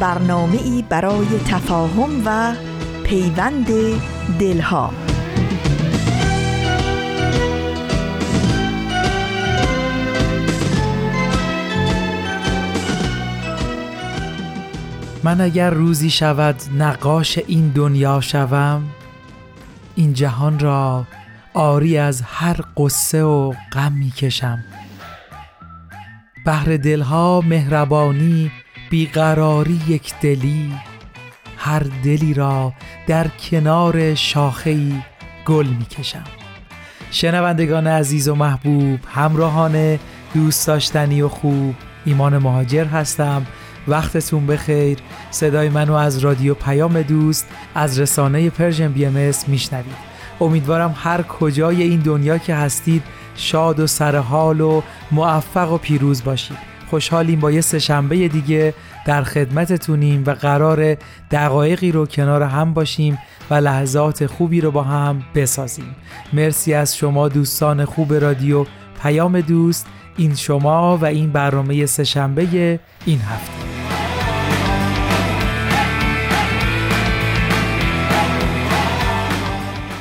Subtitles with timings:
[0.00, 2.54] برنامه ای برای تفاهم و
[3.04, 3.66] پیوند
[4.38, 4.90] دلها.
[15.24, 18.82] من اگر روزی شود نقاش این دنیا شوم
[19.94, 21.06] این جهان را
[21.54, 24.64] آری از هر قصه و غم می کشم
[26.44, 28.50] بهر دلها مهربانی
[28.90, 30.72] بیقراری یک دلی
[31.56, 32.72] هر دلی را
[33.06, 35.02] در کنار شاخهی
[35.46, 36.24] گل می کشم
[37.10, 39.98] شنوندگان عزیز و محبوب همراهان
[40.34, 43.46] دوست داشتنی و خوب ایمان مهاجر هستم.
[43.88, 44.98] وقتتون بخیر.
[45.30, 50.14] صدای منو از رادیو پیام دوست از رسانه Persian BMS میشنوید.
[50.40, 53.02] امیدوارم هر کجای این دنیا که هستید
[53.36, 56.73] شاد و سرحال و موفق و پیروز باشید.
[56.90, 58.74] خوشحالیم با یه سهشنبه دیگه
[59.06, 60.96] در خدمتتونیم و قرار
[61.30, 63.18] دقایقی رو کنار هم باشیم
[63.50, 65.96] و لحظات خوبی رو با هم بسازیم.
[66.32, 68.66] مرسی از شما دوستان خوب رادیو.
[69.02, 73.73] پیام دوست این شما و این برنامه سهشنبه این هفته.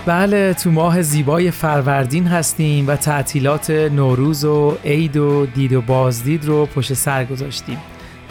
[0.06, 6.46] بله تو ماه زیبای فروردین هستیم و تعطیلات نوروز و عید و دید و بازدید
[6.46, 7.78] رو پشت سر گذاشتیم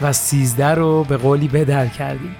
[0.01, 2.35] و سیزده رو به قولی بدر کردیم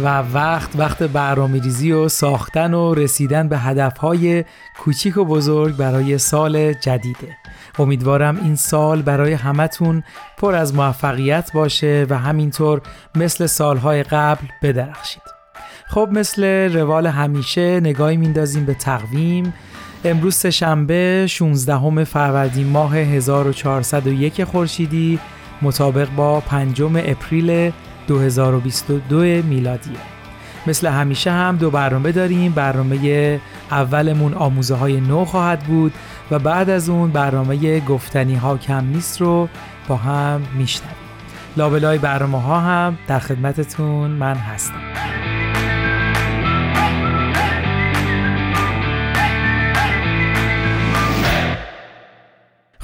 [0.00, 4.44] و وقت وقت برنامه ریزی و ساختن و رسیدن به هدفهای
[4.78, 7.36] کوچیک و بزرگ برای سال جدیده.
[7.78, 10.02] امیدوارم این سال برای همتون
[10.36, 12.80] پر از موفقیت باشه و همینطور
[13.14, 15.37] مثل سالهای قبل بدرخشید.
[15.90, 16.44] خب مثل
[16.74, 19.54] روال همیشه نگاهی میندازیم به تقویم.
[20.04, 25.18] امروز سهشنبه 16 فروردین ماه 1401 خورشیدی
[25.62, 27.72] مطابق با پنجم اپریل
[28.06, 29.96] 2022 میلادی.
[30.66, 32.52] مثل همیشه هم دو برنامه داریم.
[32.52, 35.92] برنامه اولمون آموزه های نو خواهد بود
[36.30, 39.48] و بعد از اون برنامه گفتنی ها کم نیست رو
[39.88, 40.96] با هم میشنویم.
[41.56, 44.97] لابلای برنامه ها هم در خدمتتون من هستم.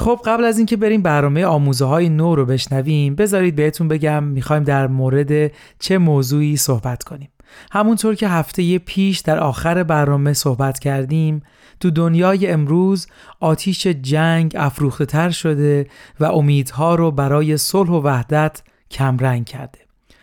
[0.05, 4.63] خب قبل از اینکه بریم برنامه آموزه های نو رو بشنویم بذارید بهتون بگم می‌خوایم
[4.63, 7.29] در مورد چه موضوعی صحبت کنیم.
[7.73, 11.43] همونطور که هفته پیش در آخر برنامه صحبت کردیم
[11.81, 13.07] تو دنیای امروز
[13.41, 15.87] آتیش جنگ افروخته تر شده
[16.21, 19.79] و امیدها رو برای صلح و وحدت کمرنگ کرده.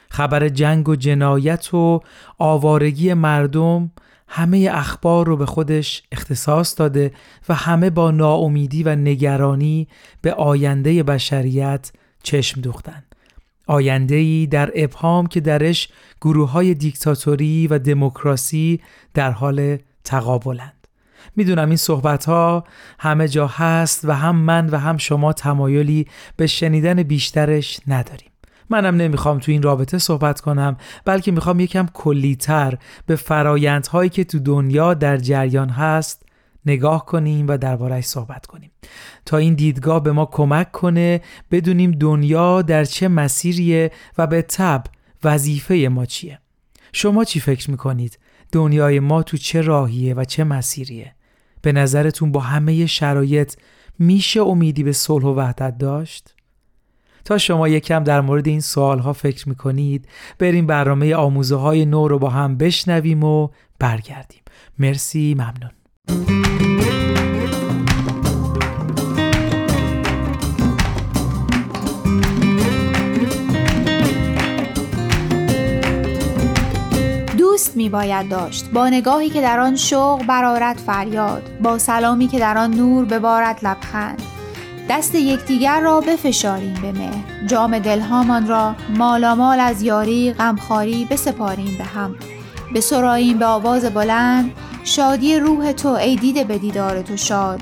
[0.09, 2.01] خبر جنگ و جنایت و
[2.37, 3.91] آوارگی مردم
[4.33, 7.11] همه اخبار رو به خودش اختصاص داده
[7.49, 9.87] و همه با ناامیدی و نگرانی
[10.21, 11.91] به آینده بشریت
[12.23, 13.03] چشم دوختن.
[13.67, 15.89] آینده در ابهام که درش
[16.21, 18.81] گروه های دیکتاتوری و دموکراسی
[19.13, 20.87] در حال تقابلند.
[21.35, 22.63] می‌دونم این صحبت ها
[22.99, 28.30] همه جا هست و هم من و هم شما تمایلی به شنیدن بیشترش نداریم.
[28.71, 34.39] منم نمی‌خوام تو این رابطه صحبت کنم بلکه می‌خوام یکم کلیتر به فرایندهایی که تو
[34.39, 36.23] دنیا در جریان هست
[36.65, 38.71] نگاه کنیم و دربارهش صحبت کنیم
[39.25, 41.21] تا این دیدگاه به ما کمک کنه
[41.51, 44.83] بدونیم دنیا در چه مسیریه و به تب
[45.23, 46.39] وظیفه ما چیه
[46.93, 48.19] شما چی فکر می‌کنید؟
[48.51, 51.15] دنیای ما تو چه راهیه و چه مسیریه؟
[51.61, 53.55] به نظرتون با همه شرایط
[53.99, 56.35] میشه امیدی به صلح و وحدت داشت؟
[57.26, 60.08] تا شما یکم در مورد این سوال ها فکر می‌کنید
[60.40, 64.41] بریم برنامه آموزه های نو رو با هم بشنویم و برگردیم.
[64.79, 65.72] مرسی ممنون.
[77.38, 78.72] دوست می باید داشت.
[78.72, 81.50] با نگاهی که در آن شوق برارت فریاد.
[81.64, 84.41] با سلامی که در آن نور ببارد لبخند.
[84.91, 87.47] دست یکدیگر را بفشاریم به مهر.
[87.47, 92.16] جام دلهامان را مالامال از یاری غمخواری بسپاریم به هم.
[92.76, 94.52] بسراییم به آواز بلند.
[94.84, 97.59] شادی روح تو ای دیده به دیدار تو شاد.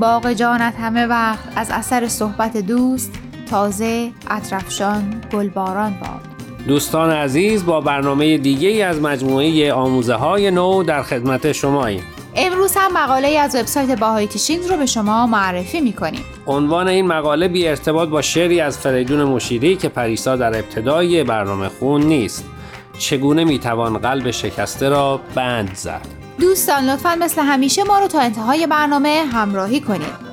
[0.00, 3.12] باغ جانت همه وقت از اثر صحبت دوست.
[3.50, 6.20] تازه اطرفشان گلباران باد.
[6.68, 12.02] دوستان عزیز با برنامه دیگه از مجموعه آموزه های نو در خدمت شماییم.
[12.36, 16.24] امروز هم مقاله از وبسایت باهای تیشینگ رو به شما معرفی می‌کنیم.
[16.46, 21.68] عنوان این مقاله بی ارتباط با شعری از فریدون مشیری که پریسا در ابتدای برنامه
[21.68, 22.44] خون نیست.
[22.98, 26.06] چگونه می‌توان قلب شکسته را بند زد؟
[26.40, 30.31] دوستان لطفا مثل همیشه ما رو تا انتهای برنامه همراهی کنید.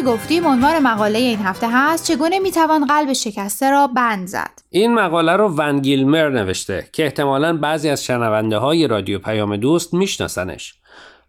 [0.00, 4.94] که گفتیم عنوان مقاله این هفته هست چگونه می‌توان قلب شکسته را بند زد؟ این
[4.94, 10.74] مقاله رو ون گیلمر نوشته که احتمالا بعضی از شنونده های رادیو پیام دوست میشناسنش.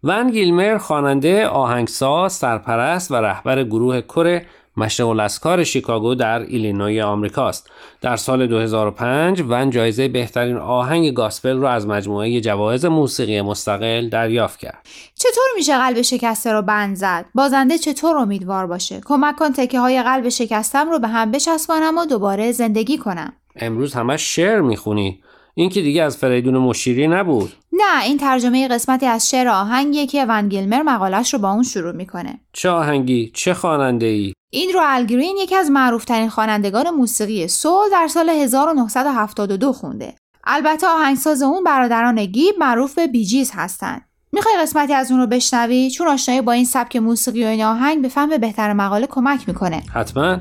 [0.02, 4.46] ون گیلمر خواننده آهنگساز سرپرست و رهبر گروه کره
[4.76, 7.70] مشرق الاسکار شیکاگو در ایلینوی آمریکاست.
[8.00, 14.58] در سال 2005 ون جایزه بهترین آهنگ گاسپل را از مجموعه جوایز موسیقی مستقل دریافت
[14.58, 14.86] کرد.
[15.14, 20.02] چطور میشه قلب شکسته رو بند زد؟ بازنده چطور امیدوار باشه؟ کمک کن تکه های
[20.02, 23.32] قلب شکستم رو به هم بچسبانم و دوباره زندگی کنم.
[23.56, 25.22] امروز همش شعر می‌خونی.
[25.54, 27.52] این که دیگه از فریدون مشیری نبود.
[27.72, 31.92] نه این ترجمه قسمتی از شعر آهنگیه که ون گیلمر مقالش رو با اون شروع
[31.92, 32.40] می‌کنه.
[32.52, 38.08] چه آهنگی؟ چه خواننده ای این رو الگرین یکی از معروفترین خوانندگان موسیقی سول در
[38.08, 40.14] سال 1972 خونده.
[40.44, 45.90] البته آهنگساز اون برادران گیب معروف به بیجیز هستند می‌خوای قسمتی از اون رو بشنوی؟
[45.90, 49.82] چون آشنایی با این سبک موسیقی و این آهنگ به فهم بهتر مقاله کمک می‌کنه.
[49.94, 50.38] حتما.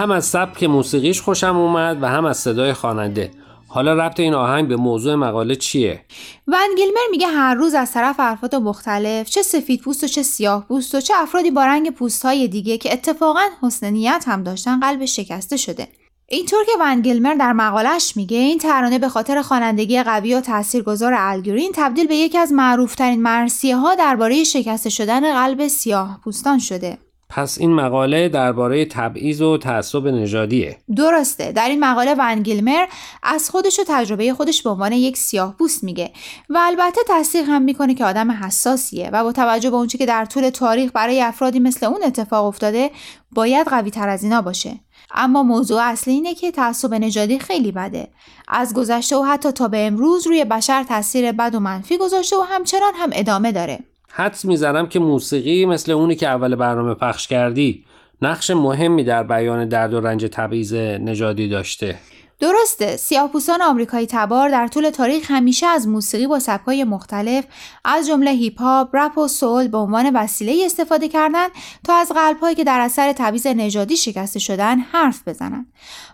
[0.00, 3.30] هم از سبک موسیقیش خوشم اومد و هم از صدای خواننده.
[3.68, 6.04] حالا ربط این آهنگ به موضوع مقاله چیه؟
[6.46, 10.64] ون گیلمر میگه هر روز از طرف افراد مختلف چه سفید پوست و چه سیاه
[10.68, 14.80] پوست و چه افرادی با رنگ پوست های دیگه که اتفاقا حسن نیت هم داشتن
[14.80, 15.88] قلب شکسته شده.
[16.26, 21.14] اینطور که ون گیلمر در مقالش میگه این ترانه به خاطر خوانندگی قوی و تاثیرگذار
[21.16, 26.98] الگرین تبدیل به یکی از معروفترین مرسیه ها درباره شکسته شدن قلب سیاه پوستان شده.
[27.30, 30.78] پس این مقاله درباره تبعیض و تعصب نژادیه.
[30.96, 31.52] درسته.
[31.52, 32.86] در این مقاله ون گیلمر
[33.22, 36.10] از خودش و تجربه خودش به عنوان یک سیاه پوست میگه
[36.48, 40.24] و البته تصدیق هم می‌کنه که آدم حساسیه و با توجه به اونچه که در
[40.24, 42.90] طول تاریخ برای افرادی مثل اون اتفاق افتاده
[43.32, 44.80] باید قوی تر از اینا باشه.
[45.14, 48.08] اما موضوع اصلی اینه که تعصب نژادی خیلی بده.
[48.48, 52.40] از گذشته و حتی تا به امروز روی بشر تاثیر بد و منفی گذاشته و
[52.40, 53.89] همچنان هم ادامه داره.
[54.12, 57.84] حدس می‌زنم که موسیقی مثل اونی که اول برنامه پخش کردی
[58.22, 61.98] نقش مهمی در بیان درد و رنج تبعیض نژادی داشته
[62.40, 67.44] درسته سیاهپوستان آمریکایی تبار در طول تاریخ همیشه از موسیقی با سبکای مختلف
[67.84, 71.50] از جمله هیپ هاپ، رپ و soul به عنوان وسیله استفاده کردند
[71.84, 75.66] تا از قلبهایی که در اثر تبعیض نژادی شکسته شدن حرف بزنند.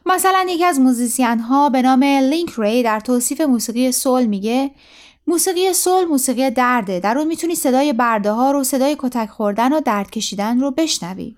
[0.07, 4.71] مثلا یکی از موزیسین ها به نام لینک ری در توصیف موسیقی soul میگه
[5.29, 7.01] موسیقی سول موسیقی درده.
[7.01, 11.35] در اون می‌تونی صدای برده ها رو صدای کتک خوردن و درد کشیدن رو بشنوی.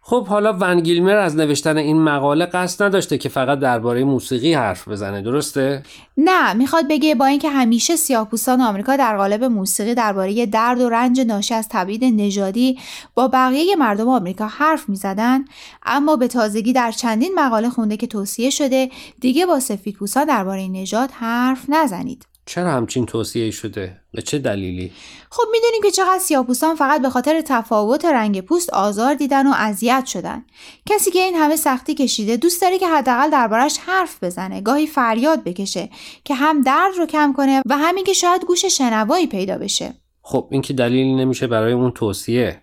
[0.00, 5.22] خب حالا ونگیلمر از نوشتن این مقاله قصد نداشته که فقط درباره موسیقی حرف بزنه.
[5.22, 5.82] درسته؟
[6.16, 11.20] نه می‌خواد بگه با اینکه همیشه سیاهپوستان آمریکا در قالب موسیقی درباره درد و رنج
[11.20, 12.78] ناشی از تبعید نژادی
[13.14, 15.44] با بقیه مردم آمریکا حرف می‌زدن
[15.82, 18.90] اما به تازگی در چندین مقاله خونده که توصیه شده
[19.20, 22.26] دیگه با سفیدپوستان درباره نژاد حرف نزنید.
[22.46, 24.92] چرا همچین توصیه شده؟ به چه دلیلی؟
[25.30, 30.06] خب می‌دونیم که چقدر سیاپوستان فقط به خاطر تفاوت رنگ پوست آزار دیدن و اذیت
[30.06, 30.44] شدن.
[30.88, 35.44] کسی که این همه سختی کشیده دوست داره که حداقل دربارش حرف بزنه، گاهی فریاد
[35.44, 35.90] بکشه
[36.24, 39.94] که هم درد رو کم کنه و همین که شاید گوش شنوایی پیدا بشه.
[40.22, 42.62] خب این که دلیلی نمیشه برای اون توصیه.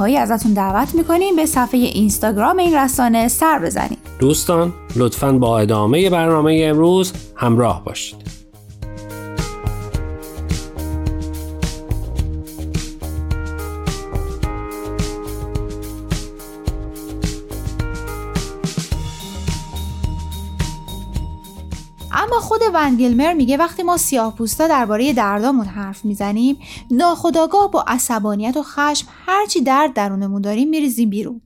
[0.07, 1.35] ازتون دعوت می‌کنیم.
[1.35, 3.97] به صفحه اینستاگرام این رسانه سر بزنید.
[4.19, 8.40] دوستان لطفا با ادامه برنامه امروز همراه باشید.
[22.81, 26.57] ونگلمر میگه وقتی ما سیاه پوستا درباره دردامون حرف می‌زنیم
[26.91, 31.41] ناخداگاه با عصبانیت و خشم هرچی درد درونمون داریم میریزیم بیرون.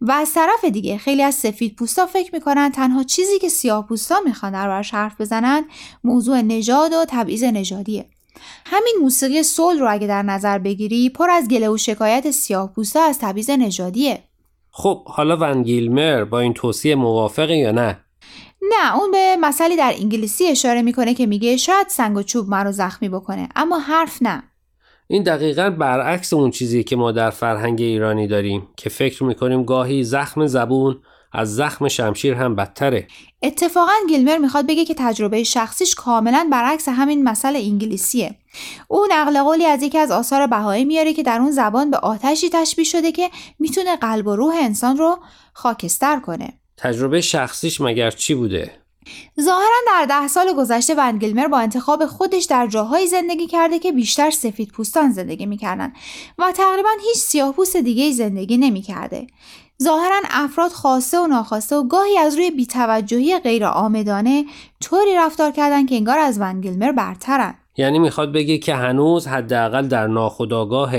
[0.00, 4.16] و از طرف دیگه خیلی از سفید پوستا فکر می‌کنن تنها چیزی که سیاه پوستا
[4.24, 5.64] می‌خوان دربارش حرف بزنن
[6.04, 8.06] موضوع نژاد و تبعیض نژادیه.
[8.66, 13.02] همین موسیقی سول رو اگه در نظر بگیری پر از گله و شکایت سیاه پوستا
[13.02, 14.22] از تبعیض نژادیه.
[14.70, 18.03] خب حالا ونگیلمر با این توصیه موافقه یا نه؟
[18.70, 22.72] نه اون به مسئله در انگلیسی اشاره می‌کنه که میگه شاید سنگ و چوب مرا
[22.72, 24.42] زخمی بکنه اما حرف نه.
[25.06, 30.04] این دقیقا برعکس اون چیزی که ما در فرهنگ ایرانی داریم که فکر می‌کنیم گاهی
[30.04, 31.00] زخم زبون
[31.32, 33.06] از زخم شمشیر هم بدتره.
[33.42, 38.34] اتفاقا گیلمر می‌خواد بگه که تجربه شخصیش کاملا برعکس همین مسئله انگلیسیه.
[38.88, 42.50] او نقل قولی از یکی از آثار بهایی میاره که در اون زبان به آتشی
[42.52, 45.18] تشبیه شده که می‌تونه قلب و روح انسان رو
[45.52, 46.52] خاکستر کنه.
[46.84, 48.70] تجربه شخصیش مگر چی بوده؟
[49.40, 54.30] ظاهرا در ده سال گذشته ونگلمر با انتخاب خودش در جاهایی زندگی کرده که بیشتر
[54.30, 55.92] سفید پوستان زندگی می‌کردن
[56.38, 59.26] و تقریبا هیچ سیاه پوست دیگه زندگی نمی‌کرده.
[59.82, 64.44] ظاهرا افراد خاصه و ناخواسته و گاهی از روی بیتوجهی غیر آمدانه
[64.80, 67.54] طوری رفتار کردن که انگار از ونگلمر برترن.
[67.76, 70.92] یعنی می‌خواد بگه که هنوز حداقل در ناخودآگاه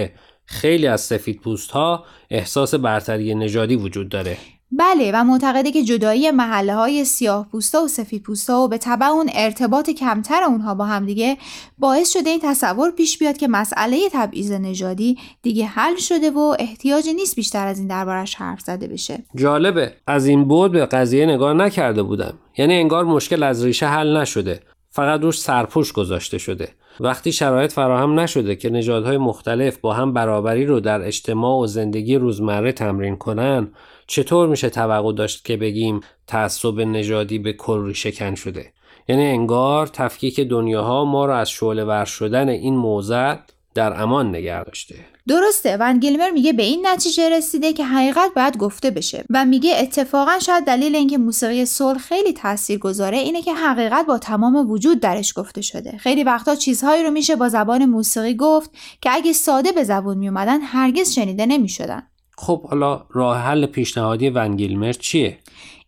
[0.46, 4.38] خیلی از سفید پوست ها احساس برتری نژادی وجود داره.
[4.72, 9.06] بله و معتقده که جدایی محله های سیاه پوستا و سفید پوستا و به طبع
[9.06, 11.38] اون ارتباط کمتر اونها با همدیگه
[11.78, 17.14] باعث شده این تصور پیش بیاد که مسئله تبعیض نژادی دیگه حل شده و احتیاجی
[17.14, 19.24] نیست بیشتر از این دربارش حرف زده بشه.
[19.36, 19.94] جالبه.
[20.08, 22.34] از این بود به قضیه نگاه نکرده بودم.
[22.58, 24.60] یعنی انگار مشکل از ریشه حل نشده.
[24.90, 26.70] فقط روش سرپوش گذاشته شده.
[27.00, 32.16] وقتی شرایط فراهم نشده که نژادهای مختلف با هم برابری رو در اجتماع و زندگی
[32.16, 33.68] روزمره تمرین کنن
[34.08, 38.74] چطور میشه توقع داشت که بگیم تعصب نژادی به کل شکن شده؟
[39.08, 44.64] یعنی انگار تفکیک دنیاها ما را از شعله ور شدن این موزد در امان نگه
[44.64, 44.96] داشته.
[45.28, 49.76] درسته ون گیلمر میگه به این نتیجه رسیده که حقیقت باید گفته بشه و میگه
[49.80, 55.00] اتفاقا شاید دلیل اینکه موسیقی صلح خیلی تاثیر گذاره اینه که حقیقت با تمام وجود
[55.00, 55.98] درش گفته شده.
[55.98, 58.72] خیلی وقتا چیزهایی رو میشه با زبان موسیقی گفت
[59.02, 62.04] که اگه ساده به زبون میومدن هرگز شنیده نمی‌شدن.
[62.38, 65.40] خب حالا راه حل پیشنهادی ونگیلمر چیه؟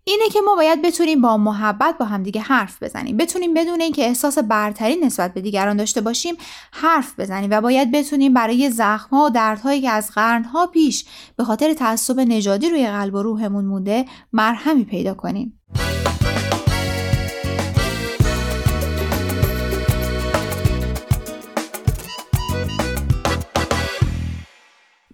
[0.04, 3.18] اینه که ما باید بتونیم با محبت با همدیگه حرف بزنیم.
[3.18, 6.36] بتونیم بدون اینکه احساس برتری نسبت به دیگران داشته باشیم
[6.72, 11.74] حرف بزنیم و باید بتونیم برای زخمها و دردهایی که از قرنها پیش به خاطر
[11.74, 15.60] تعصب نژادی روی قلب و روحمون مونده مرهمی پیدا کنیم.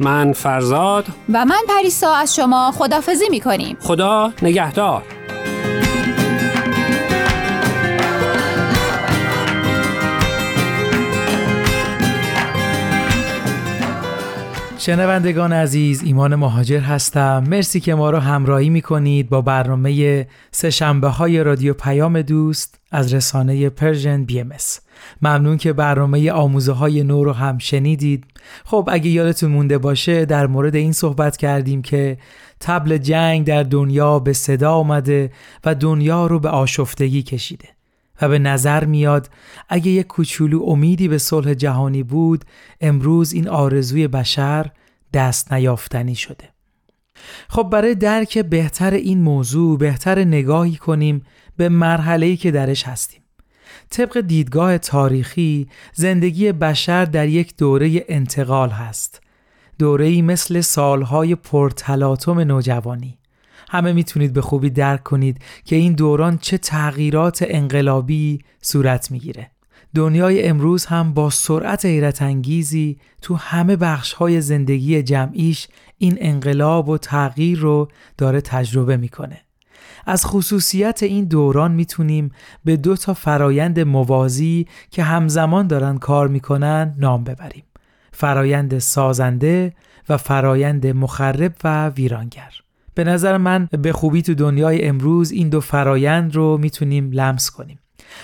[0.00, 1.04] من فرزاد.
[1.32, 5.02] و من پریسا از شما خدافزی می کنیم خدا نگهدار.
[14.84, 17.44] شنوندگان عزیز ایمان مهاجر هستم.
[17.48, 22.78] مرسی که ما رو همراهی می کنید با برنامه سه شنبه های رادیو پیام دوست.
[22.94, 24.52] از رسانه Persian BMS
[25.22, 28.24] ممنون که برنامه آموزه های نو رو هم شنیدید.
[28.64, 32.18] خب اگه یادتون مونده باشه در مورد این صحبت کردیم که
[32.60, 35.32] تبل جنگ در دنیا به صدا آمده
[35.64, 37.68] و دنیا رو به آشفتگی کشیده
[38.22, 39.30] و به نظر میاد
[39.68, 42.44] اگه یک کوچولو امیدی به صلح جهانی بود
[42.80, 44.70] امروز این آرزوی بشر
[45.12, 46.48] دست نیافتنی شده.
[47.48, 51.22] خب برای درک بهتر این موضوع بهتر نگاهی کنیم
[51.56, 53.20] به مرحله‌ای که درش هستیم.
[53.90, 59.20] طبق دیدگاه تاریخی زندگی بشر در یک دوره انتقال هست.
[59.78, 63.18] دوره‌ای مثل سالهای پرتلاطم نوجوانی.
[63.68, 69.50] همه می‌تونید به خوبی درک کنید که این دوران چه تغییرات انقلابی صورت می‌گیره.
[69.94, 75.68] دنیای امروز هم با سرعت حیرت انگیزی تو همه بخش های زندگی جمعیش
[75.98, 79.43] این انقلاب و تغییر رو داره تجربه می‌کنه.
[80.06, 82.32] از خصوصیت این دوران می‌تونیم
[82.64, 87.64] به دو تا فرایند موازی که همزمان دارن کار می‌کنن نام ببریم.
[88.12, 89.72] فرایند سازنده
[90.08, 92.52] و فرایند مخرب و ویرانگر.
[92.94, 97.78] به نظر من به خوبی تو دنیای امروز این دو فرایند رو می‌تونیم لمس کنیم.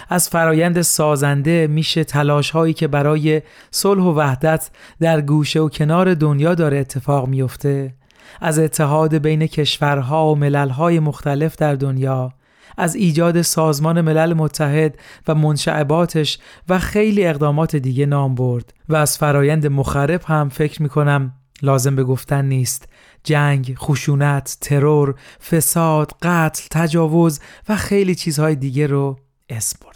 [0.08, 6.14] از فرایند سازنده میشه تلاش هایی که برای صلح و وحدت در گوشه و کنار
[6.14, 7.94] دنیا داره اتفاق میفته
[8.40, 12.32] از اتحاد بین کشورها و مللهای مختلف در دنیا
[12.76, 19.18] از ایجاد سازمان ملل متحد و منشعباتش و خیلی اقدامات دیگه نام برد و از
[19.18, 21.32] فرایند مخرب هم فکر می‌کنم
[21.62, 22.88] لازم به گفتن نیست.
[23.24, 25.14] جنگ، خشونت، ترور،
[25.50, 29.18] فساد، قتل، تجاوز و خیلی چیزهای دیگه رو
[29.48, 29.89] اسم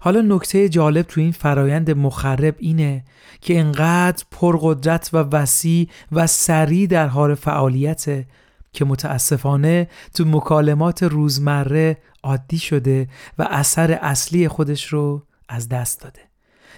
[0.00, 3.04] حالا نکته جالب تو این فرایند مخرب اینه
[3.40, 8.26] که انقدر پرقدرت و وسیع و سریع در حال فعالیت
[8.72, 16.20] که متاسفانه تو مکالمات روزمره عادی شده و اثر اصلی خودش رو از دست داده.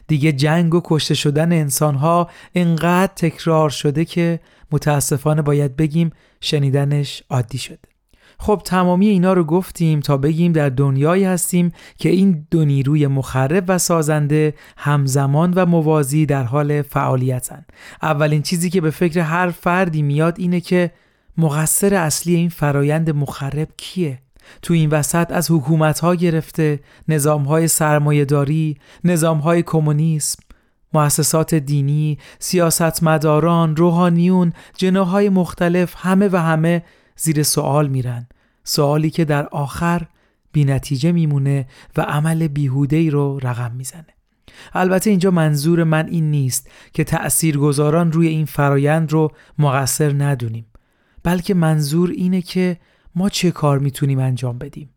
[0.07, 4.41] دیگه جنگ و کشته شدن انسانها انقدر تکرار شده که
[4.73, 6.11] متاسفانه باید بگیم
[6.41, 7.98] شنیدنش عادی شده.
[8.41, 13.65] خب تمامی اینا رو گفتیم تا بگیم در دنیایی هستیم که این دو نیروی مخرب
[13.69, 17.65] و سازنده همزمان و موازی در حال فعالیتن
[18.03, 20.91] اولین چیزی که به فکر هر فردی میاد اینه که
[21.39, 24.19] مقصر اصلی این فرایند مخرب کیه؟
[24.63, 30.43] تو این وسط از حکومت ها گرفته نظام های سرمایه داری، نظام های کمونیسم،
[30.95, 36.83] مؤسسات دینی، سیاستمداران، روحانیون، جناهای مختلف همه و همه
[37.19, 38.27] زیر سوال میرن.
[38.65, 40.07] سوالی که در آخر
[40.53, 44.15] بی نتیجه میمونه و عمل بیهوده رو رقم می‌زنه.
[44.73, 50.67] البته اینجا منظور من این نیست که تأثیرگذاران روی این فرایند رو مقصر ندونیم
[51.23, 52.81] بلکه منظور اینه که
[53.15, 54.91] ما چه کار می‌تونیم انجام بدیم.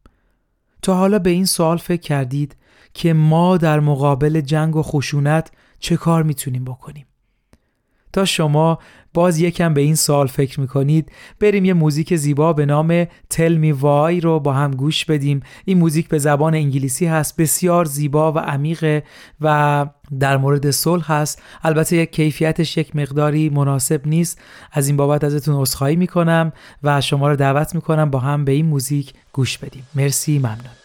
[0.82, 2.56] تا حالا به این سوال فکر کردید
[2.94, 7.06] که ما در مقابل جنگ و خشونت چه کار می‌تونیم بکنیم؟
[8.14, 8.80] تا شما
[9.14, 13.72] باز یکم به این سوال فکر می‌کنید بریم یه موزیک زیبا به نام تل می
[13.72, 15.40] وای رو با هم گوش بدیم.
[15.66, 19.04] این موزیک به زبان انگلیسی هست بسیار زیبا و عمیقه
[19.42, 19.86] و
[20.20, 21.42] در مورد صلح هست.
[21.64, 24.42] البته یک کیفیتش یک مقداری مناسب نیست.
[24.72, 28.66] از این بابت ازتون عذرخواهی می‌کنم و شما رو دعوت می‌کنم با هم به این
[28.66, 29.88] موزیک گوش بدیم.
[29.96, 30.81] مرسی ممنون.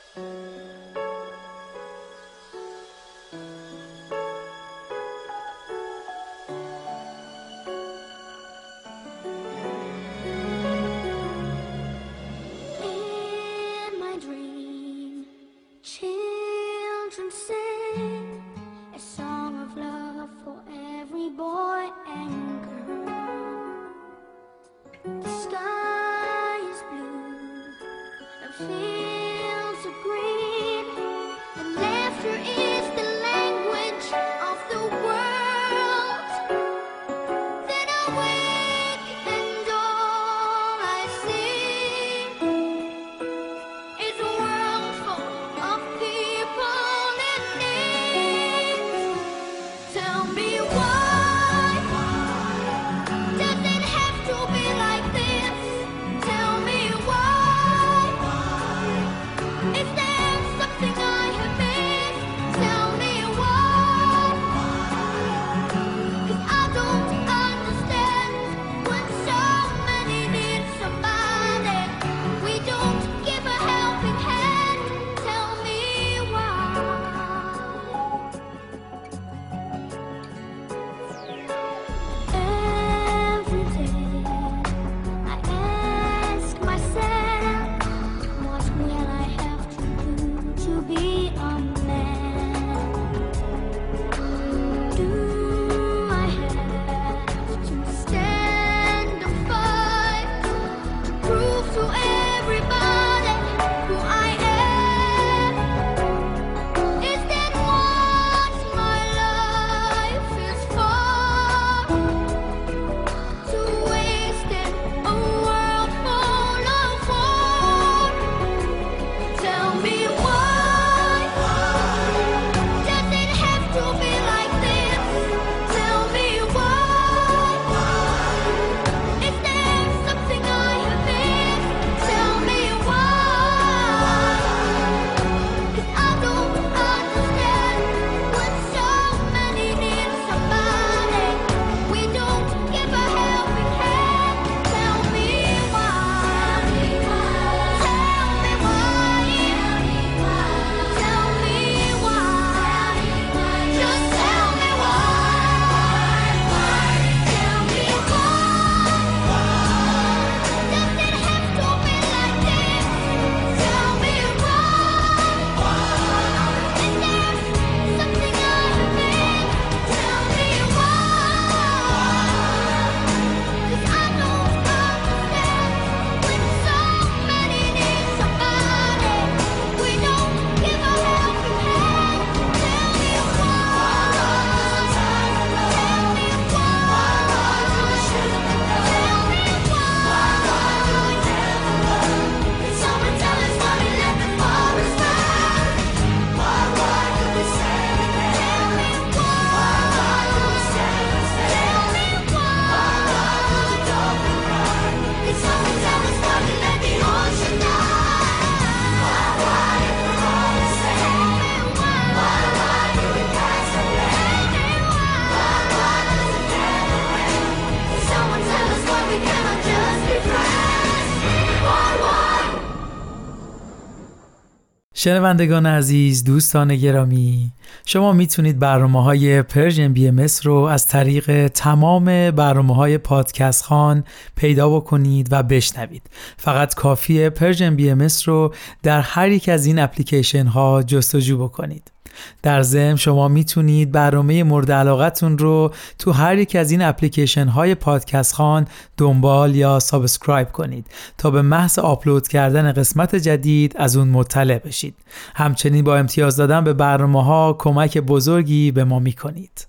[225.07, 227.53] شنوندگان عزیز دوستان گرامی
[227.85, 234.05] شما می‌تونید برنامه های Persian BMS رو از طریق تمام برنامه های پادکست خان
[234.37, 236.03] پیدا بکنید و بشنوید.
[236.37, 241.96] فقط کافیه Persian BMS رو در هر یک از این اپلیکیشن ها جستجو بکنید.
[242.43, 247.75] در ضمن شما می‌تونید برنامه مورد علاقتون رو تو هر یک از این اپلیکیشن های
[247.75, 250.87] پادکست خان دنبال یا subscribe کنید
[251.19, 254.95] تا به محض آپلود کردن قسمت جدید از اون مطلع بشید.
[255.35, 259.67] همچنین با امتیاز دادن به برنامه ها کمک بزرگی به ما می‌کنید.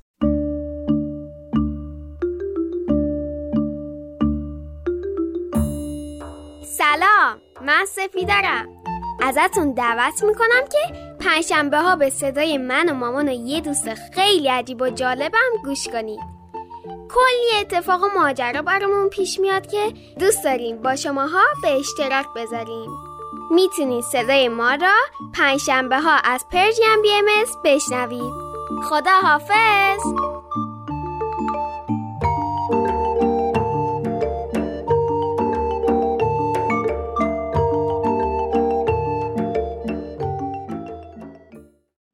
[6.77, 8.65] سلام من سفیدرم
[9.23, 14.47] ازتون دعوت می‌کنم که پنجشنبه ها به صدای من و مامان و یه دوست خیلی
[14.47, 16.19] عجیب و جالبم گوش کنید.
[17.09, 22.91] کلی اتفاق و ماجرا برامون پیش میاد که دوست داریم با شماها به اشتراک بذاریم.
[23.51, 24.93] می‌تونید صدای ما را
[25.33, 27.25] پنجشنبه ها از پرژیم بی ام
[27.63, 28.33] بشنوید.
[28.89, 30.01] خدا حافظ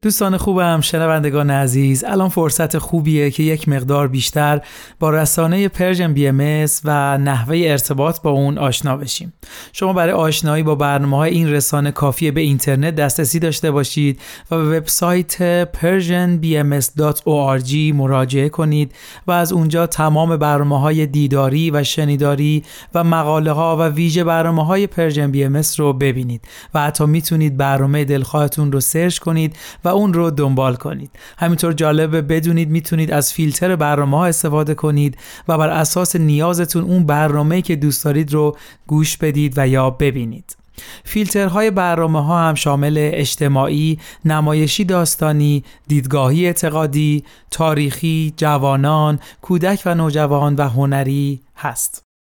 [0.04, 4.62] دوستان خوبم شنوندگان عزیز الان فرصت خوبیه که یک مقدار بیشتر
[5.00, 9.34] با رسانه Persian BMS و نحوه ارتباط با اون آشنا بشیم.
[9.74, 14.20] شما برای آشنایی با برنامه های این رسانه کافیه به اینترنت دسترسی داشته باشید
[14.52, 18.92] و به وبسایت persianbms.org مراجعه کنید
[19.28, 22.63] و از اونجا تمام برنامه های دیداری و شنیداری
[22.94, 26.42] و مقاله ها و ویژه برنامه های Persian BMS رو ببینید
[26.74, 32.21] و حتی می‌تونید برنامه دلخواهتون رو سرچ کنید و اون رو دنبال کنید همینطور جالبه
[32.21, 37.75] بدونید می‌تونید از فیلتر برنامه ها استفاده کنید و بر اساس نیازتون اون برنامه که
[37.75, 40.58] دوست دارید رو گوش بدید و یا ببینید
[41.03, 50.56] فیلترهای برنامه ها هم شامل اجتماعی، نمایشی داستانی، دیدگاهی اعتقادی، تاریخی، جوانان، کودک و نوجوان
[50.56, 52.12] و هنری هست.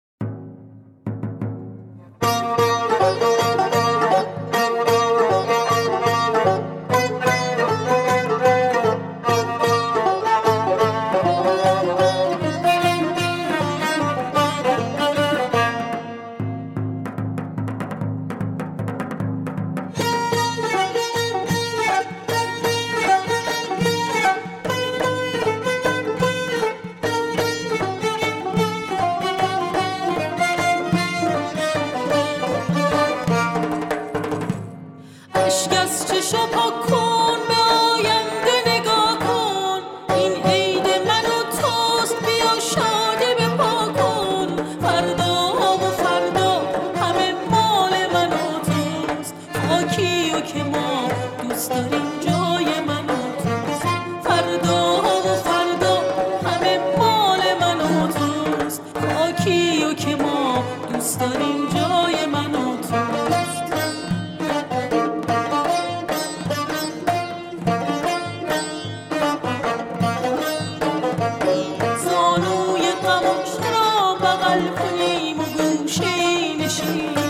[76.92, 77.21] Thank you.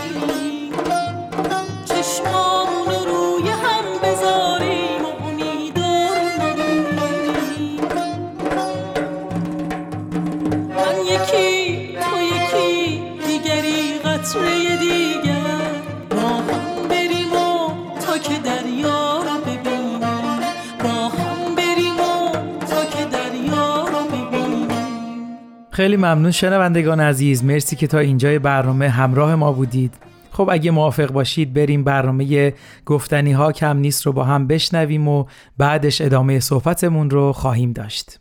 [25.82, 27.44] خیلی ممنون شنوندگان عزیز.
[27.44, 29.94] مرسی که تا اینجای برنامه همراه ما بودید.
[30.32, 32.54] خب اگه موافق باشید بریم برنامه
[32.86, 35.24] گفتنی ها کم نیست رو با هم بشنویم و
[35.58, 38.18] بعدش ادامه صحبتمون رو خواهیم داشت.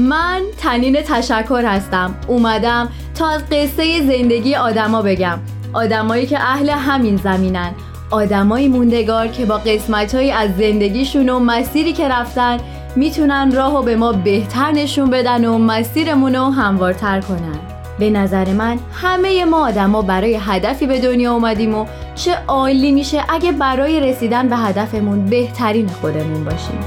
[0.00, 2.14] من تنین تشکر هستم.
[2.26, 5.38] اومدم تا از قصه زندگی آدما بگم.
[5.72, 7.72] آدمایی که اهل همین زمینن.
[8.10, 12.58] آدمایی موندگار که با قسمتهایی از زندگیشون و مسیری که رفتن
[12.96, 17.58] می‌تونن راهو به ما بهتر نشون بدن و مسیرمون رو هموارتر کنن.
[17.98, 23.24] به نظر من همه ما آدما برای هدفی به دنیا اومدیم و چه عالی میشه
[23.28, 26.80] اگه برای رسیدن به هدفمون بهترین خودمون باشیم.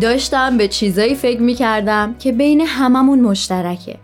[0.00, 3.96] داشتم به چیزایی فکر می‌کردم که بین هممون مشترکه.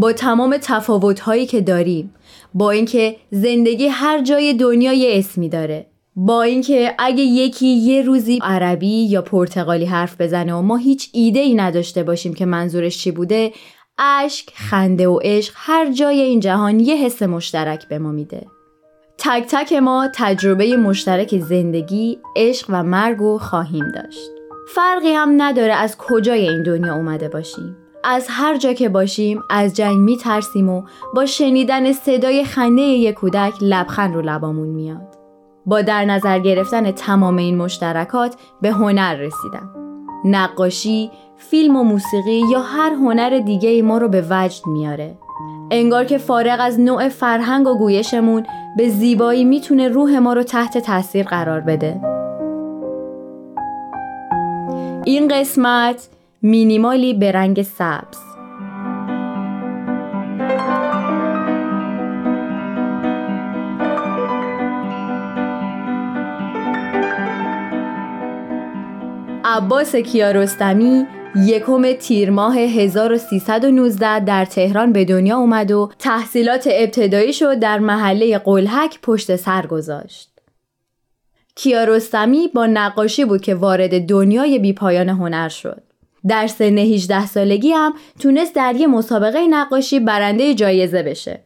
[0.00, 2.14] با تمام تفاوت‌هایی که داریم
[2.54, 8.38] با اینکه زندگی هر جای دنیا یه اسمی داره با اینکه اگه یکی یه روزی
[8.42, 13.10] عربی یا پرتغالی حرف بزنه و ما هیچ ایده ای نداشته باشیم که منظورش چی
[13.10, 13.52] بوده
[13.98, 18.46] اشک، خنده و عشق هر جای این جهان یه حس مشترک به ما میده.
[19.18, 24.30] تک تک ما تجربه مشترک زندگی، عشق و مرگ رو خواهیم داشت.
[24.74, 27.76] فرقی هم نداره از کجای این دنیا اومده باشیم.
[28.10, 30.82] از هر جا که باشیم از جنگ می ترسیم و
[31.14, 35.18] با شنیدن صدای خنده یک کودک لبخند رو لبامون میاد.
[35.66, 39.70] با در نظر گرفتن تمام این مشترکات به هنر رسیدم.
[40.24, 45.18] نقاشی، فیلم و موسیقی یا هر هنر دیگه ما رو به وجد میاره.
[45.70, 50.78] انگار که فارغ از نوع فرهنگ و گویشمون به زیبایی می‌تونه روح ما رو تحت
[50.78, 52.00] تاثیر قرار بده.
[55.04, 56.08] این قسمت
[56.42, 58.18] مینیمالی به رنگ سبز
[69.44, 77.58] عباس کیارستمی یکم تیر ماه 1319 در تهران به دنیا اومد و تحصیلات ابتدایی شد
[77.58, 80.30] در محله قلحک پشت سر گذاشت.
[81.54, 85.87] کیارستمی با نقاشی بود که وارد دنیای بیپایان هنر شد.
[86.28, 91.44] در سن 18 سالگی هم تونست در یه مسابقه نقاشی برنده جایزه بشه.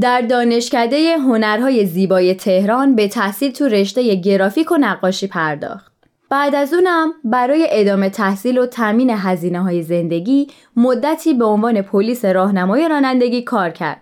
[0.00, 5.92] در دانشکده هنرهای زیبای تهران به تحصیل تو رشته گرافیک و نقاشی پرداخت.
[6.30, 12.24] بعد از اونم برای ادامه تحصیل و تامین هزینه های زندگی مدتی به عنوان پلیس
[12.24, 14.00] راهنمای رانندگی کار کرد.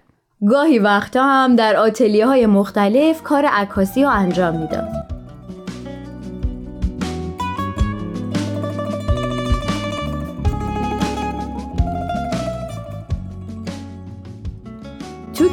[0.49, 5.18] گاهی وقتا هم در آتلیه های مختلف کار عکاسی رو انجام می‌داد.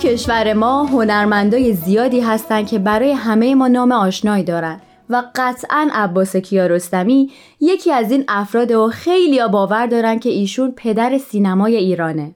[0.06, 6.36] کشور ما هنرمندای زیادی هستن که برای همه ما نام آشنایی دارن و قطعا عباس
[6.36, 12.36] کیارستمی یکی از این افراد و خیلی باور دارن که ایشون پدر سینمای ایرانه.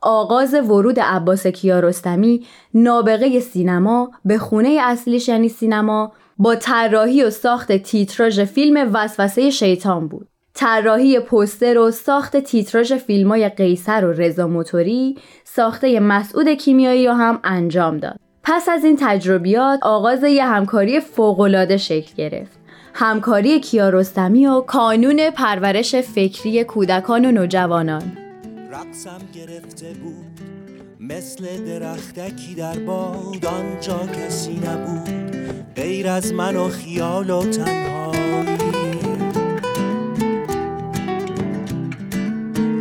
[0.00, 7.72] آغاز ورود عباس کیارستمی نابغه سینما به خونه اصلیش یعنی سینما با طراحی و ساخت
[7.72, 10.28] تیتراژ فیلم وسوسه شیطان بود.
[10.54, 15.18] طراحی پوستر و ساخت تیتراژ فیلمای قیصر و رضا موتوری
[15.54, 18.18] ساخته مسعود کیمیایی رو هم انجام داد.
[18.42, 22.58] پس از این تجربیات آغاز یه همکاری فوقالعاده شکل گرفت.
[22.94, 28.02] همکاری کیارستمی و کانون پرورش فکری کودکان و نوجوانان.
[28.70, 30.40] رقصم گرفته بود
[31.00, 38.22] مثل درختکی در باد آنجا کسی نبود غیر از من و خیال و تنهایی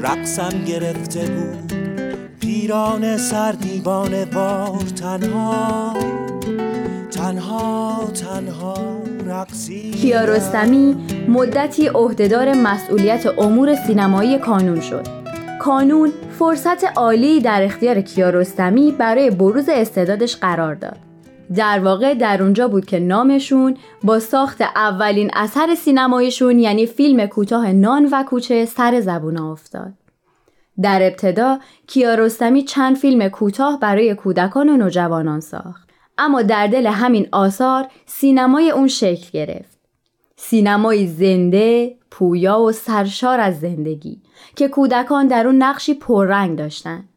[0.02, 1.61] رقصم گرفته بود
[2.72, 5.94] پیران سر دیوان بار تنها
[7.12, 8.76] تنها تنها
[9.26, 10.96] رقصی کیارستمی
[11.28, 15.08] مدتی عهدهدار مسئولیت امور سینمایی کانون شد.
[15.60, 20.98] کانون فرصت عالی در اختیار کیارستمی برای بروز استعدادش قرار داد.
[21.56, 27.72] در واقع در اونجا بود که نامشون با ساخت اولین اثر سینمایشون یعنی فیلم کوتاه
[27.72, 30.01] نان و کوچه سر زبون افتاد.
[30.82, 35.90] در ابتدا کیارستمی چند فیلم کوتاه برای کودکان و نوجوانان ساخت.
[36.18, 39.80] اما در دل همین آثار سینمای اون شکل گرفت.
[40.36, 44.22] سینمای زنده، پویا و سرشار از زندگی
[44.56, 47.10] که کودکان در اون نقشی پررنگ داشتند.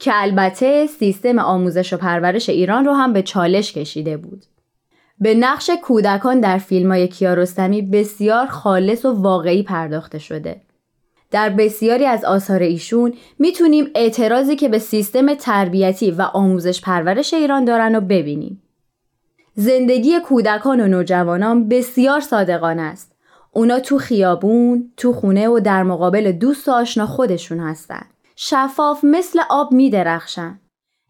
[0.00, 4.44] که البته سیستم آموزش و پرورش ایران رو هم به چالش کشیده بود.
[5.20, 10.60] به نقش کودکان در فیلم های کیارستمی بسیار خالص و واقعی پرداخته شده.
[11.30, 17.64] در بسیاری از آثار ایشون می‌تونیم اعتراضی که به سیستم تربیتی و آموزش پرورش ایران
[17.64, 18.62] دارن رو ببینیم.
[19.54, 23.12] زندگی کودکان و نوجوانان بسیار صادقانه است.
[23.52, 28.02] اونا تو خیابون، تو خونه و در مقابل دوست و آشنا خودشون هستن.
[28.36, 30.60] شفاف مثل آب می درخشن.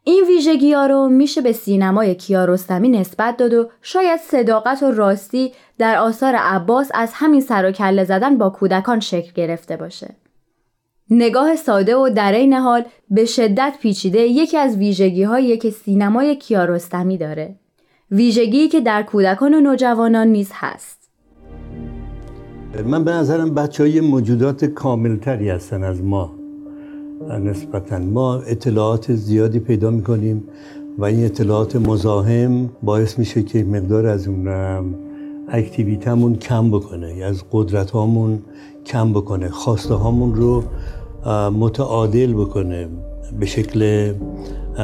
[0.04, 5.52] این ویژگی ها رو میشه به سینمای کیارستمی نسبت داد و شاید صداقت و راستی
[5.78, 10.14] در آثار عباس از همین سر و کله زدن با کودکان شکل گرفته باشه.
[11.10, 16.36] نگاه ساده و در این حال به شدت پیچیده یکی از ویژگی هایی که سینمای
[16.36, 17.54] کیارستمی داره.
[18.10, 21.10] ویژگی که در کودکان و نوجوانان نیز هست.
[22.84, 26.39] من به نظرم بچه های موجودات کاملتری هستن از ما
[27.38, 30.44] نسبتا ما اطلاعات زیادی پیدا می‌کنیم
[30.98, 34.48] و این اطلاعات مزاحم باعث میشه که مقدار از اون
[35.48, 38.38] اکتیویتمون کم بکنه از قدرت هامون
[38.86, 40.62] کم بکنه خواسته هامون رو
[41.50, 42.88] متعادل بکنه
[43.40, 44.12] به شکل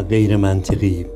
[0.09, 1.07] غیر منطقی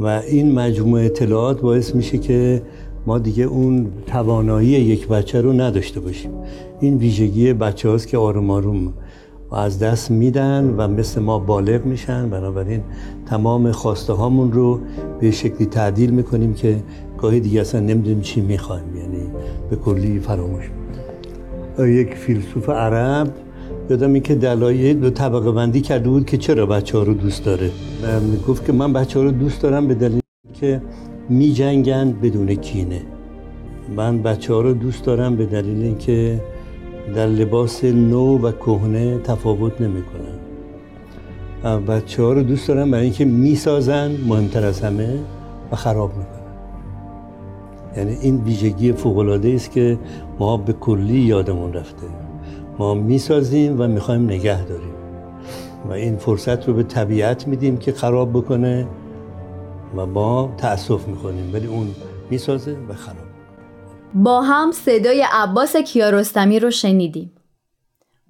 [0.00, 2.62] و این مجموعه اطلاعات باعث میشه که
[3.06, 6.30] ما دیگه اون توانایی یک بچه رو نداشته باشیم.
[6.80, 8.92] این ویژگی بچه هاست که آروم آروم
[9.50, 12.30] و از دست میدن و مثل ما بالغ میشن.
[12.30, 12.80] بنابراین
[13.26, 14.80] تمام خواسته هامون رو
[15.20, 16.76] به شکلی تعدیل می‌کنیم که
[17.18, 18.96] گاهی دیگه اصلا نمی‌دونیم چی می‌خوایم.
[18.96, 19.26] یعنی
[19.70, 20.70] به کلی فراموش.
[21.78, 23.34] یک فیلسوف عرب
[23.90, 27.70] یادم که دلایل دو طبقه بندی کرده بود که چرا بچه ها رو دوست داره.
[28.48, 30.20] گفت که من بچه ها رو دوست دارم به دلیل
[30.52, 30.82] که
[31.28, 33.02] می جنگن بدون کینه.
[33.96, 36.40] من بچه ها رو دوست دارم به دلیل اینکه
[37.14, 40.38] در لباس نو و کهنه تفاوت نمی‌کنن
[41.86, 45.18] بچه ها رو دوست دارم برای اینکه می‌سازن مهمتر از همه
[45.72, 46.34] و خراب می‌کنن.
[47.96, 49.98] یعنی این ویژگی فوق است که
[50.38, 52.06] ما به کلی یادمون رفته.
[52.78, 54.94] ما می‌سازیم و می‌خوایم نگه داریم.
[55.88, 58.86] و این فرصت رو به طبیعت میدیم که خراب بکنه
[59.96, 61.50] و ما تأسف می‌کنیم.
[61.54, 61.86] ولی اون
[62.30, 63.23] می‌سازه و خراب.
[64.14, 67.32] با هم صدای عباس کیارستمی رو شنیدیم.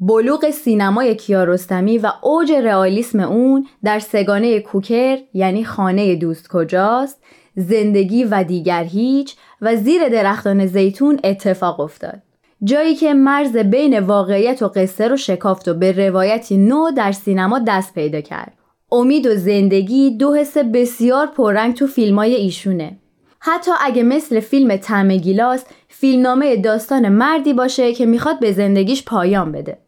[0.00, 7.22] بلوغ سینمای کیارستمی و اوج رئالیسم اون در سگانه کوکر یعنی خانه دوست کجاست
[7.56, 12.22] زندگی و دیگر هیچ و زیر درختان زیتون اتفاق افتاد.
[12.64, 17.58] جایی که مرز بین واقعیت و قصه رو شکافت و به روایتی نو در سینما
[17.58, 18.52] دست پیدا کرد.
[18.92, 22.98] امید و زندگی دو حس بسیار پررنگ تو فیلمای ایشونه.
[23.46, 29.52] حتی اگه مثل فیلم تعم گیلاس فیلمنامه داستان مردی باشه که می‌خواد به زندگیش پایان
[29.52, 29.78] بده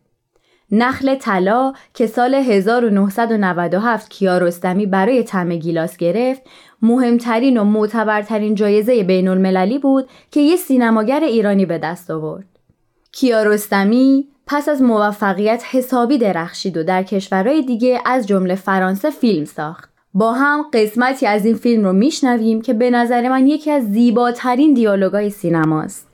[0.71, 6.43] نخل طلا که سال 1997 کیارستمی برای تعم گیلاس گرفت
[6.83, 12.47] مهمترین و معتبرترین جایزه بین المللی بود که یه سینماگر ایرانی به دست آورد.
[13.13, 19.96] کیارستمی پس از موفقیت حسابی درخشید و در کشورهای دیگه از جمله فرانسه فیلم ساخت.
[20.17, 24.75] با هم قسمتی از این فیلم رو میشنویم که به نظر من یکی از زیباترین
[24.75, 26.09] دیالوگای سینماست.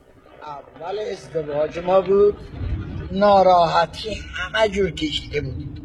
[0.45, 2.35] اول ازدواج ما بود.
[3.11, 5.79] ناراحتی همه جور کشیده بود.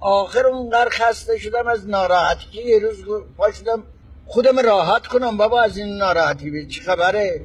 [0.00, 3.04] آخر اونقدر خسته شدم از ناراحتی یه روز
[3.36, 3.82] پاشدم
[4.26, 7.40] خودم راحت کنم بابا از این ناراحتی به چه خبره؟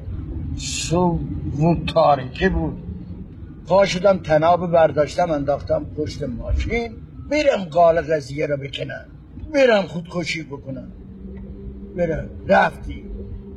[0.56, 1.20] صبح
[1.94, 2.82] تاریکی بود.
[3.68, 6.96] پا شدم تناب برداشتم انداختم پشت ماشین.
[7.30, 9.19] میرم قال قضیه رو بکنم.
[9.54, 10.92] میرم خودکشی بکنم.
[11.96, 12.28] برم.
[12.48, 13.04] رفتی.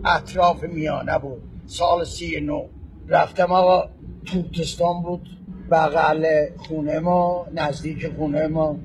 [0.06, 1.42] اطراف میانه بود.
[1.66, 2.68] سال سی نو
[3.08, 3.90] رفتم آقا
[4.26, 5.30] توتستان بود.
[5.72, 8.78] بغل خونه ما نزدیک خونه ما.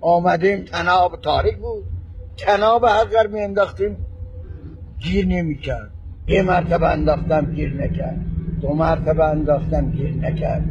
[0.00, 0.64] آمدیم.
[0.64, 1.84] تناب تاریک بود.
[2.36, 3.96] تناب هر می انداختیم
[5.00, 5.90] گیر نمی‌کرد
[6.28, 8.20] یه مرتبه انداختم گیر نکرد.
[8.60, 10.64] دو مرتبه انداختم گیر نکرد.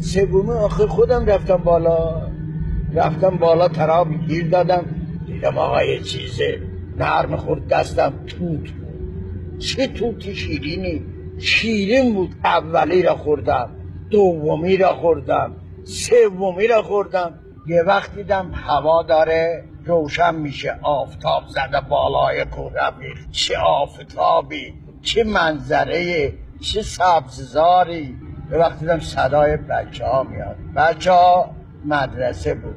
[0.00, 2.29] سومی آخر خودم رفتم بالا.
[2.94, 4.84] رفتم بالا تراب گیر دادم.
[5.26, 6.60] دیدم آقا یه چیزه.
[6.96, 8.12] نرم خورد دستم.
[8.26, 9.58] توت بود.
[9.58, 11.02] چه توتی شیرینی.
[11.38, 12.34] شیرین بود.
[12.44, 13.70] اولی را خوردم.
[14.10, 15.56] دومی را خوردم.
[15.84, 17.34] سومی را خوردم.
[17.66, 19.64] یه وقت دیدم هوا داره.
[19.84, 20.78] روشن میشه.
[20.82, 22.92] آفتاب زده بالای کوره
[23.30, 24.74] چه آفتابی.
[25.02, 26.32] چه منظره.
[26.60, 28.16] چه سبززاری.
[28.50, 30.56] به وقت دیدم صدای بچه ها میاد.
[30.76, 31.50] بچه ها
[31.84, 32.74] مدرسه بود.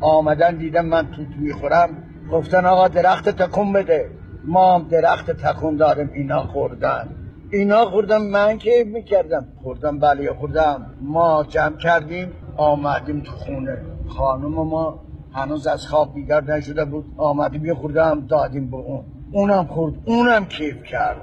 [0.00, 1.88] آمدن دیدم من توت می‌خورم.
[2.32, 4.10] گفتن آقا درخت تکون بده.
[4.44, 7.08] ما هم درخت تکون داریم اینا خوردن.
[7.50, 10.86] اینا خوردم من که می‌کردم؟ خوردم بله خوردم.
[11.00, 13.78] ما جمع کردیم آمدیم تو خونه.
[14.08, 15.00] خانم ما
[15.32, 17.04] هنوز از خواب بیدار نشده بود.
[17.16, 19.04] آمدیم یه خوردم دادیم به اون.
[19.32, 21.16] اونم خورد اونم کیف کرد.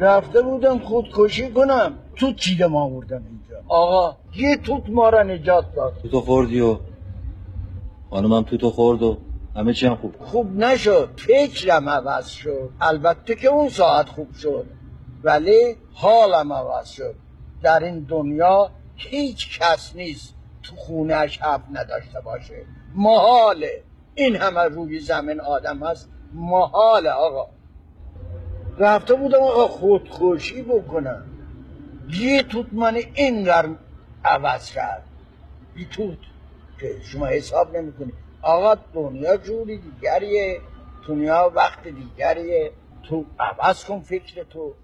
[0.00, 1.92] رفته بودم خودکشی کنم.
[2.16, 3.22] توت چیدم آوردم
[3.68, 5.92] آقا یه توت ما را نجات داد.
[6.10, 6.76] تو خوردی و
[8.10, 9.18] خانمم تو خورد و
[9.56, 10.14] همه چی هم خوب.
[10.18, 11.08] خوب نشد.
[11.16, 12.70] فکرم عوض شد.
[12.80, 14.66] البته که اون ساعت خوب شد.
[15.24, 17.14] ولی حالم عوض شد.
[17.62, 22.64] در این دنیا هیچ کس نیست تو خونهش حب نداشته باشه.
[22.94, 23.82] محاله.
[24.14, 26.08] این همه روی زمین آدم هست.
[26.34, 27.46] محاله آقا.
[28.78, 31.31] رفته بودم آقا خودکشی بکنم.
[32.20, 33.68] یه توت من اینقدر
[34.24, 35.04] عوض کرد.
[35.76, 36.18] یه توت.
[36.80, 38.12] که شما حساب نمی‌کنی.
[38.42, 40.60] آقا دنیا جوری دیگریه.
[41.08, 42.70] دنیا وقت دیگریه.
[43.08, 44.74] تو عوض کن فکر تو.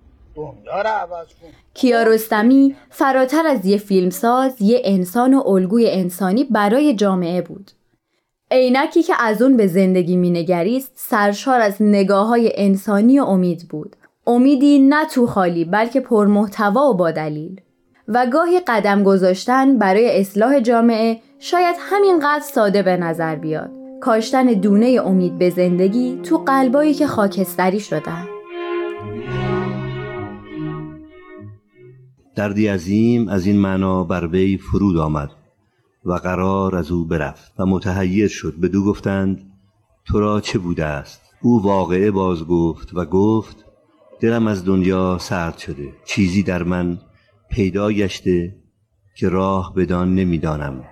[1.75, 7.71] کیارستمی فراتر از یه فیلمساز یه انسان و الگوی انسانی برای جامعه بود.
[8.51, 13.97] عینکی که از اون به زندگی مینگریست سرشار از نگاه های انسانی و امید بود.
[14.29, 17.61] امیدی نه تو خالی بلکه پرمحتوا و با دلیل.
[18.09, 23.71] و گاهی قدم گذاشتن برای اصلاح جامعه شاید همینقدر ساده به نظر بیاد.
[24.01, 28.25] کاشتن دونه امید به زندگی تو قلبایی که خاکستری شدن.
[32.37, 35.31] دردی عظیم از این معنا بر وی فرود آمد
[36.05, 39.53] و قرار از او برفت و متحیر شد بدو گفتند
[40.07, 43.68] تو را چه بوده است او واقعه باز گفت و گفت
[44.21, 45.93] دلم از دنیا سرد شده.
[46.05, 46.99] چیزی در من
[47.51, 48.57] پیدا گشته
[49.17, 50.85] که راه بدان نمی‌دانم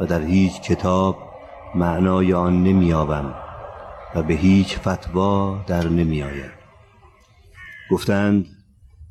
[0.00, 1.16] و در هیچ کتاب
[1.74, 3.34] معنای آن نمییابم
[4.14, 6.52] و به هیچ فتوا در نمیآید.
[7.90, 8.46] گفتند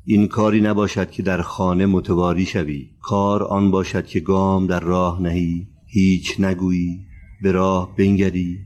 [0.04, 2.90] این کاری نباشد که در خانه متواری شوی.
[3.02, 5.66] کار آن باشد که گام در راه نهی.
[5.86, 7.06] هیچ نگویی
[7.42, 8.58] به راه بنگری.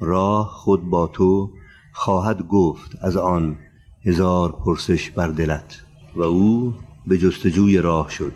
[0.00, 1.50] راه خود با تو
[1.92, 3.58] خواهد گفت از آن.
[4.04, 5.82] هزار پرسش بر دلت
[6.16, 6.74] و او
[7.06, 8.32] به جستجوی راه شد.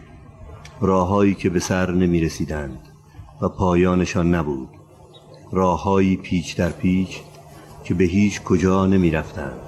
[0.81, 2.79] راههایی که به سر نمی رسیدند
[3.41, 4.69] و پایانشان نبود.
[5.53, 7.21] راههایی پیچ در پیچ
[7.85, 9.61] که به هیچ کجا نمی رفتند.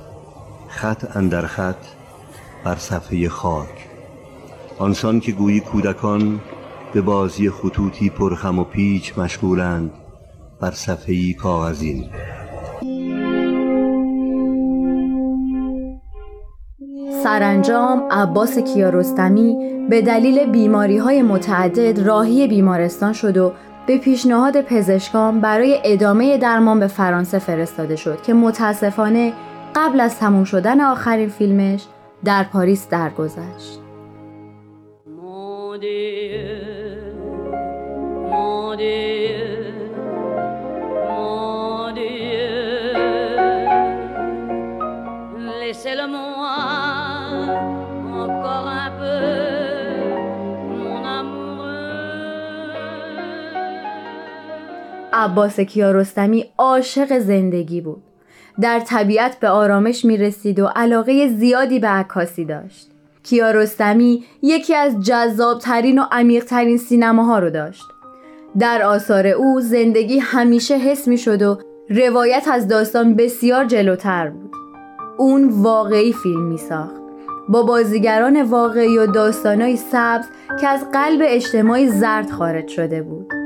[0.68, 1.86] خط اندر خط
[2.64, 3.88] بر صفحه خاک.
[4.78, 6.40] آنسان که گویی کودکان
[6.92, 9.90] به بازی خطوطی پرخم و پیچ مشغولند
[10.60, 12.10] بر صفحه کاغذین.
[17.26, 19.56] سرانجام عباس کیارستمی
[19.90, 23.52] به دلیل بیماری های متعدد راهی بیمارستان شد و
[23.86, 29.32] به پیشنهاد پزشکان برای ادامه درمان به فرانسه فرستاده شد که متاسفانه
[29.76, 31.84] قبل از تموم شدن آخرین فیلمش
[32.24, 33.80] در پاریس درگذشت.
[55.16, 58.02] عباس کیارستمی عاشق زندگی بود.
[58.60, 62.90] در طبیعت به آرامش می رسید و علاقه زیادی به عکاسی داشت.
[63.22, 67.84] کیارستمی یکی از جذابترین و عمیقترین سینماها رو داشت.
[68.58, 71.58] در آثار او زندگی همیشه حس می شد و
[71.90, 74.50] روایت از داستان بسیار جلوتر بود.
[75.18, 77.02] اون واقعی فیلم می ساخت.
[77.48, 80.24] با بازیگران واقعی و داستانای سبز
[80.60, 83.45] که از قلب اجتماعی زرد خارج شده بود.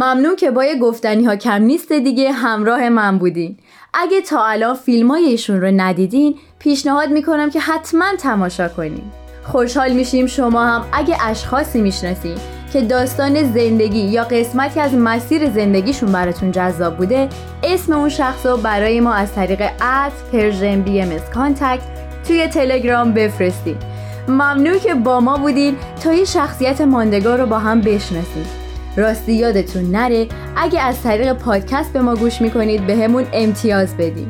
[0.00, 3.56] ممنون که با گفتنی ها کم نیست دیگه همراه من بودین.
[3.94, 9.02] اگه تا الان فیلم های ایشون رو ندیدین پیشنهاد می‌کنم که حتما تماشا کنین.
[9.44, 12.34] خوشحال میشیم شما هم اگه اشخاصی می‌شناسین
[12.72, 17.28] که داستان زندگی یا قسمتی از مسیر زندگیشون براتون جذاب بوده
[17.62, 21.82] اسم اون شخص رو برای ما از طریق at Persian BMS contact
[22.28, 23.76] توی تلگرام بفرستید
[24.28, 25.76] ممنون که با ما بودین.
[26.04, 28.69] تا یه شخصیت ماندگار رو با هم بشناسید
[29.00, 34.28] راستی یادتون نره اگه از طریق پادکست به ما گوش می‌کنید به همون امتیاز بدین.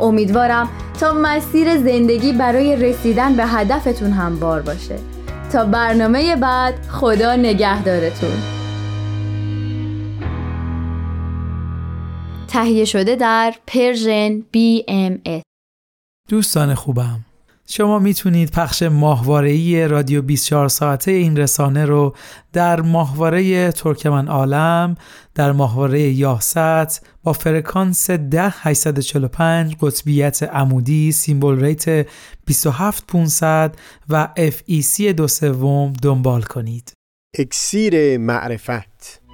[0.00, 0.68] امیدوارم
[1.00, 4.98] تا مسیر زندگی برای رسیدن به هدفتون هموار باشه.
[5.52, 8.58] تا برنامه بعد خدا نگهدارتون.
[12.48, 15.42] تهیه شده در پرژن BMS
[16.28, 17.24] دوستان خوبم
[17.70, 22.16] شما می‌تونید پخش ماهواره‌ای رادیو 24 ساعته این رسانه رو
[22.52, 24.94] در ماهواره ترکمن عالم
[25.34, 32.06] در ماهواره یاست با فرکانس 10845 قطبیت عمودی symbol rate
[32.44, 33.76] 27500
[34.08, 36.92] و FEC دو سوم دنبال کنید.
[37.38, 39.27] اکسیر معرفت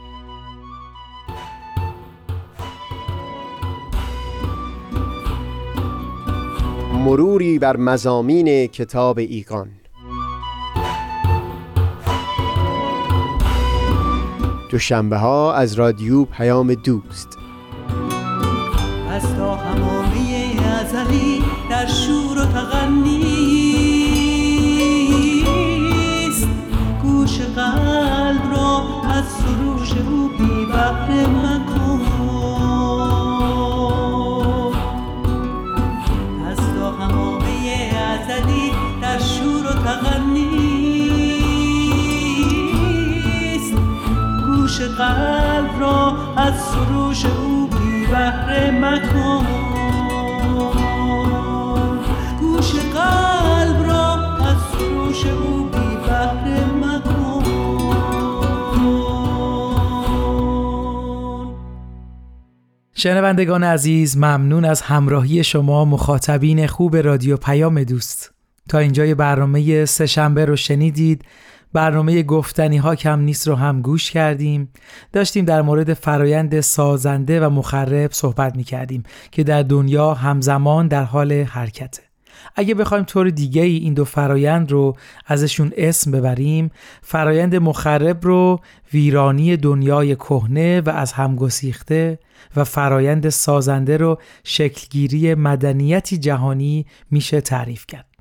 [7.04, 9.68] مروری بر مزامین کتاب ایگان
[14.70, 17.38] دوشنبه ها از رادیو پیام دوست.
[19.10, 22.88] از تا همامه ازلی در شور و تغنیست
[27.02, 31.26] گوش قلب را از سروش او بی بحر
[44.98, 49.46] قلب را از سروش او بی بهره مکن.
[52.40, 53.90] گوش قلب
[54.40, 56.64] از سروش او بی بهره
[62.94, 68.34] شنوندگان عزیز ممنون از همراهی شما مخاطبین خوب رادیو پیام دوست.
[68.68, 71.24] تا اینجای برنامه سه شنبه رو شنیدید.
[71.74, 74.68] برنامه گفتنی ها کم نیست رو هم گوش کردیم.
[75.12, 81.04] داشتیم در مورد فرایند سازنده و مخرب صحبت می کردیم که در دنیا همزمان در
[81.04, 82.02] حال حرکته.
[82.56, 84.96] اگه بخوایم طور دیگه ای این دو فرایند رو
[85.26, 86.70] ازشون اسم ببریم
[87.02, 88.60] فرایند مخرب رو
[88.92, 92.18] ویرانی دنیای کهنه و از هم گسیخته
[92.56, 98.13] و فرایند سازنده رو شکلگیری مدنیتی جهانی میشه تعریف کرد.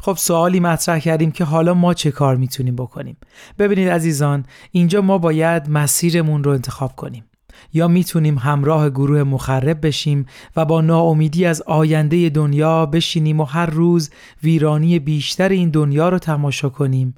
[0.00, 3.16] خب سوالی مطرح کردیم که حالا ما چه کار می‌تونیم بکنیم.
[3.58, 7.24] ببینید عزیزان اینجا ما باید مسیرمون رو انتخاب کنیم.
[7.72, 10.26] یا می‌تونیم همراه گروه مخرب بشیم
[10.56, 14.10] و با ناامیدی از آینده دنیا بشینیم و هر روز
[14.42, 17.14] ویرانی بیشتر این دنیا رو تماشا کنیم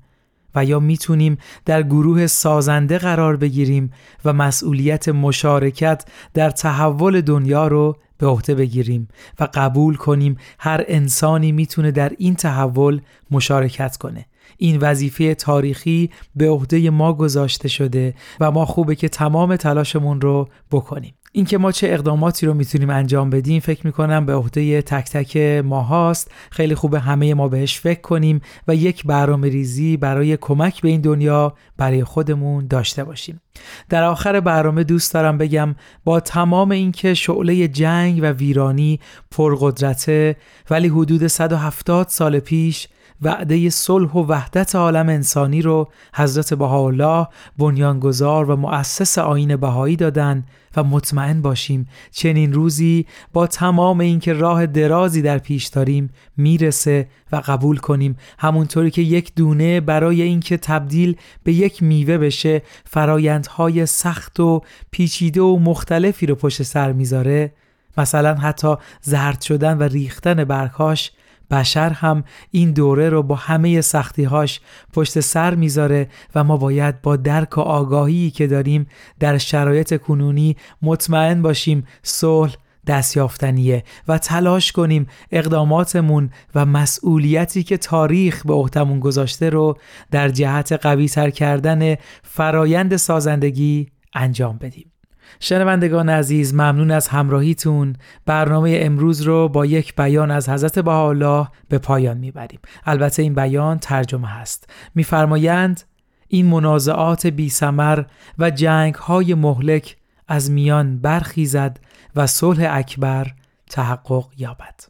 [0.54, 3.92] و یا می‌تونیم در گروه سازنده قرار بگیریم
[4.24, 6.04] و مسئولیت مشارکت
[6.34, 9.08] در تحول دنیا رو به عهده بگیریم
[9.40, 13.00] و قبول کنیم هر انسانی می‌تونه در این تحول
[13.30, 14.26] مشارکت کنه.
[14.58, 20.48] این وظیفه تاریخی به عهده ما گذاشته شده و ما خوبه که تمام تلاشمون رو
[20.70, 21.14] بکنیم.
[21.34, 25.82] اینکه ما چه اقداماتی رو می‌تونیم انجام بدیم فکر می‌کنم به عهده تک تک ما
[25.82, 30.88] هاست خیلی خوبه همه ما بهش فکر کنیم و یک برنامه ریزی برای کمک به
[30.88, 33.40] این دنیا برای خودمون داشته باشیم.
[33.88, 35.74] در آخر برنامه دوست دارم بگم
[36.04, 40.36] با تمام اینکه شعله جنگ و ویرانی پرقدرته
[40.70, 42.88] ولی حدود 170 سال پیش
[43.22, 47.26] وعده صلح و وحدت عالم انسانی رو حضرت بهاءالله
[47.58, 50.44] بنیانگذار و مؤسس آین بهایی دادن
[50.76, 51.88] و مطمئن باشیم.
[52.10, 58.16] چنین روزی با تمام اینکه راه درازی در پیش داریم می‌رسه و قبول کنیم.
[58.38, 65.40] همونطوری که یک دونه برای اینکه تبدیل به یک میوه بشه فرایندهای سخت و پیچیده
[65.40, 67.52] و مختلفی رو پشت سر می‌ذاره.
[67.98, 71.10] مثلا حتی زرد شدن و ریختن برکاش
[71.52, 74.60] بشر هم این دوره رو با همه سختیهاش
[74.92, 78.86] پشت سر می‌ذاره و ما باید با درک و آگاهی که داریم
[79.20, 88.46] در شرایط کنونی مطمئن باشیم صلح دستیافتنیه و تلاش کنیم اقداماتمون و مسئولیتی که تاریخ
[88.46, 89.78] به عهدمون گذاشته رو
[90.10, 94.91] در جهت قوی تر کردن فرایند سازندگی انجام بدیم.
[95.40, 97.96] شنوندگان عزیز ممنون از همراهیتون.
[98.26, 102.60] برنامه امروز رو با یک بیان از حضرت بهاءالله به پایان می‌بریم.
[102.86, 104.70] البته این بیان ترجمه هست.
[104.94, 105.80] میفرمایند
[106.28, 108.02] این منازعات بی سمر
[108.38, 109.96] و جنگ های مهلک
[110.28, 111.80] از میان برخیزد
[112.16, 113.26] و صلح اکبر
[113.70, 114.80] تحقق یابد.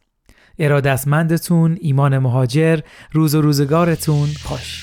[0.59, 2.81] ارادتمندتون ایمان مهاجر
[3.13, 4.83] روز و روزگارتون خوش.